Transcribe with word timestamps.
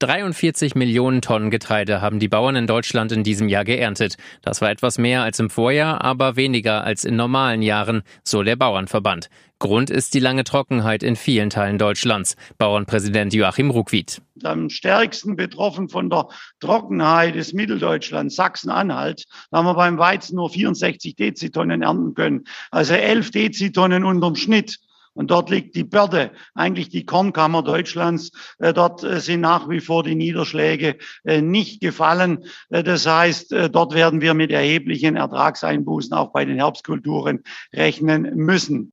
43 0.00 0.76
Millionen 0.76 1.22
Tonnen 1.22 1.50
Getreide 1.50 2.00
haben 2.00 2.20
die 2.20 2.28
Bauern 2.28 2.54
in 2.54 2.68
Deutschland 2.68 3.10
in 3.10 3.24
diesem 3.24 3.48
Jahr 3.48 3.64
geerntet. 3.64 4.16
Das 4.42 4.60
war 4.60 4.70
etwas 4.70 4.96
mehr 4.96 5.22
als 5.22 5.40
im 5.40 5.50
Vorjahr, 5.50 6.04
aber 6.04 6.36
weniger 6.36 6.84
als 6.84 7.04
in 7.04 7.16
normalen 7.16 7.62
Jahren, 7.62 8.02
so 8.22 8.44
der 8.44 8.54
Bauernverband. 8.54 9.28
Grund 9.58 9.90
ist 9.90 10.14
die 10.14 10.20
lange 10.20 10.44
Trockenheit 10.44 11.02
in 11.02 11.16
vielen 11.16 11.50
Teilen 11.50 11.78
Deutschlands. 11.78 12.36
Bauernpräsident 12.58 13.34
Joachim 13.34 13.70
Ruckwied. 13.70 14.22
Am 14.44 14.70
stärksten 14.70 15.34
betroffen 15.34 15.88
von 15.88 16.08
der 16.10 16.28
Trockenheit 16.60 17.34
ist 17.34 17.52
Mitteldeutschland, 17.52 18.32
Sachsen-Anhalt. 18.32 19.24
Da 19.50 19.58
haben 19.58 19.66
wir 19.66 19.74
beim 19.74 19.98
Weizen 19.98 20.36
nur 20.36 20.48
64 20.48 21.16
Dezitonnen 21.16 21.82
ernten 21.82 22.14
können. 22.14 22.44
Also 22.70 22.94
11 22.94 23.32
Dezitonnen 23.32 24.04
unterm 24.04 24.36
Schnitt. 24.36 24.78
Und 25.18 25.32
dort 25.32 25.50
liegt 25.50 25.74
die 25.74 25.82
Börde, 25.82 26.30
eigentlich 26.54 26.90
die 26.90 27.04
Kornkammer 27.04 27.64
Deutschlands. 27.64 28.30
Äh, 28.60 28.72
dort 28.72 29.02
äh, 29.02 29.18
sind 29.18 29.40
nach 29.40 29.68
wie 29.68 29.80
vor 29.80 30.04
die 30.04 30.14
Niederschläge 30.14 30.96
äh, 31.24 31.42
nicht 31.42 31.80
gefallen. 31.80 32.44
Das 32.70 33.04
heißt, 33.04 33.52
dort 33.72 33.94
werden 33.94 34.20
wir 34.20 34.34
mit 34.34 34.52
erheblichen 34.52 35.16
Ertragseinbußen 35.16 36.12
auch 36.12 36.30
bei 36.30 36.44
den 36.44 36.58
Herbstkulturen 36.58 37.42
rechnen 37.74 38.36
müssen. 38.36 38.92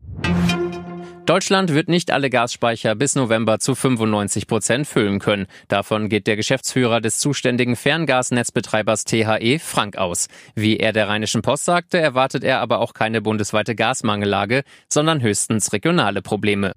Deutschland 1.26 1.74
wird 1.74 1.90
nicht 1.90 2.12
alle 2.12 2.30
Gasspeicher 2.30 2.94
bis 2.94 3.16
November 3.16 3.58
zu 3.58 3.74
95 3.74 4.46
Prozent 4.46 4.86
füllen 4.86 5.18
können. 5.18 5.48
Davon 5.68 6.08
geht 6.08 6.28
der 6.28 6.36
Geschäftsführer 6.36 7.02
des 7.02 7.18
zuständigen 7.18 7.76
Ferngasnetzbetreibers 7.76 9.06
THE, 9.06 9.58
Frank, 9.60 9.98
aus. 9.98 10.28
Wie 10.54 10.78
er 10.78 10.94
der 10.94 11.08
Rheinischen 11.08 11.42
Post 11.42 11.66
sagte, 11.66 11.98
erwartet 11.98 12.44
er 12.44 12.60
aber 12.60 12.80
auch 12.80 12.94
keine 12.94 13.22
bundesweite 13.22 13.74
Gasmangellage, 13.74 14.62
sondern 14.88 15.22
höchstens 15.22 15.74
regionale 15.74 16.22
Probleme. 16.22 16.74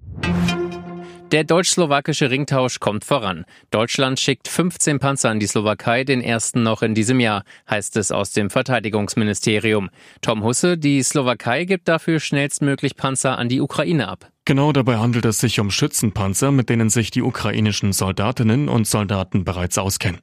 Der 1.31 1.43
deutsch-slowakische 1.43 2.31
Ringtausch 2.31 2.79
kommt 2.79 3.05
voran. 3.05 3.45
Deutschland 3.69 4.19
schickt 4.19 4.47
15 4.47 4.97
Panzer 4.97 5.29
an 5.29 5.39
die 5.39 5.45
Slowakei, 5.45 6.03
den 6.03 6.21
ersten 6.21 6.63
noch 6.63 6.81
in 6.81 6.95
diesem 6.95 7.19
Jahr, 7.19 7.43
heißt 7.69 7.97
es 7.97 8.11
aus 8.11 8.31
dem 8.31 8.49
Verteidigungsministerium. 8.49 9.91
Tom 10.21 10.43
Husse, 10.43 10.79
die 10.79 11.03
Slowakei 11.03 11.65
gibt 11.65 11.87
dafür 11.87 12.19
schnellstmöglich 12.19 12.95
Panzer 12.95 13.37
an 13.37 13.47
die 13.47 13.61
Ukraine 13.61 14.07
ab. 14.07 14.31
Genau 14.45 14.71
dabei 14.71 14.97
handelt 14.97 15.25
es 15.25 15.37
sich 15.37 15.59
um 15.59 15.69
Schützenpanzer, 15.69 16.51
mit 16.51 16.67
denen 16.67 16.89
sich 16.89 17.11
die 17.11 17.21
ukrainischen 17.21 17.93
Soldatinnen 17.93 18.67
und 18.67 18.87
Soldaten 18.87 19.43
bereits 19.43 19.77
auskennen. 19.77 20.21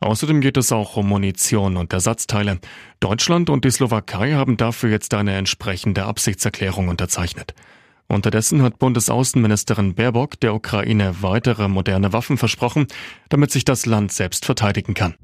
Außerdem 0.00 0.40
geht 0.40 0.56
es 0.56 0.72
auch 0.72 0.96
um 0.96 1.06
Munition 1.06 1.76
und 1.76 1.92
Ersatzteile. 1.92 2.60
Deutschland 3.00 3.50
und 3.50 3.66
die 3.66 3.70
Slowakei 3.70 4.32
haben 4.32 4.56
dafür 4.56 4.88
jetzt 4.88 5.12
eine 5.12 5.34
entsprechende 5.34 6.04
Absichtserklärung 6.04 6.88
unterzeichnet. 6.88 7.54
Unterdessen 8.08 8.62
hat 8.62 8.78
Bundesaußenministerin 8.78 9.94
Baerbock 9.94 10.38
der 10.40 10.54
Ukraine 10.54 11.16
weitere 11.22 11.68
moderne 11.68 12.12
Waffen 12.12 12.38
versprochen, 12.38 12.86
damit 13.28 13.50
sich 13.50 13.64
das 13.64 13.86
Land 13.86 14.12
selbst 14.12 14.44
verteidigen 14.44 14.94
kann. 14.94 15.14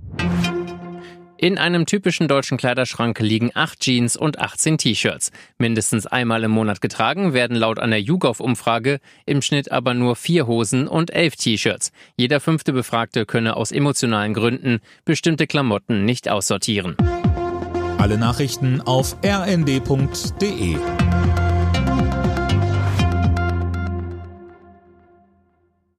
In 1.42 1.58
einem 1.58 1.86
typischen 1.86 2.28
deutschen 2.28 2.56
Kleiderschrank 2.56 3.18
liegen 3.18 3.50
acht 3.54 3.80
Jeans 3.80 4.16
und 4.16 4.38
18 4.38 4.78
T-Shirts. 4.78 5.32
Mindestens 5.58 6.06
einmal 6.06 6.44
im 6.44 6.52
Monat 6.52 6.80
getragen 6.80 7.32
werden 7.32 7.56
laut 7.56 7.80
einer 7.80 7.96
YouGov-Umfrage 7.96 9.00
im 9.26 9.42
Schnitt 9.42 9.72
aber 9.72 9.92
nur 9.92 10.14
vier 10.14 10.46
Hosen 10.46 10.86
und 10.86 11.12
elf 11.12 11.34
T-Shirts. 11.34 11.90
Jeder 12.16 12.38
fünfte 12.38 12.72
Befragte 12.72 13.26
könne 13.26 13.56
aus 13.56 13.72
emotionalen 13.72 14.34
Gründen 14.34 14.78
bestimmte 15.04 15.48
Klamotten 15.48 16.04
nicht 16.04 16.28
aussortieren. 16.28 16.96
Alle 17.98 18.18
Nachrichten 18.18 18.80
auf 18.80 19.16
rnd.de 19.24 20.76